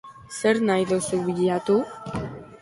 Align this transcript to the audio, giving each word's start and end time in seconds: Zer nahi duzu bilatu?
Zer 0.37 0.61
nahi 0.69 0.87
duzu 0.93 1.19
bilatu? 1.27 1.77